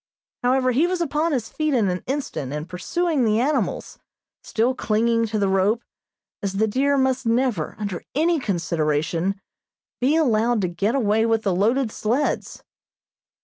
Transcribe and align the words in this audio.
However, 0.41 0.71
he 0.71 0.87
was 0.87 0.99
upon 0.99 1.31
his 1.31 1.47
feet 1.49 1.75
in 1.75 1.87
an 1.87 2.03
instant, 2.07 2.51
and 2.51 2.67
pursuing 2.67 3.23
the 3.23 3.39
animals, 3.39 3.99
still 4.41 4.73
clinging 4.73 5.27
to 5.27 5.37
the 5.37 5.47
rope, 5.47 5.83
as 6.41 6.53
the 6.53 6.65
deer 6.67 6.97
must 6.97 7.27
never, 7.27 7.75
under 7.77 8.03
any 8.15 8.39
consideration, 8.39 9.39
be 9.99 10.15
allowed 10.15 10.59
to 10.61 10.67
get 10.69 10.95
away 10.95 11.27
with 11.27 11.43
the 11.43 11.53
loaded 11.55 11.91
sleds. 11.91 12.63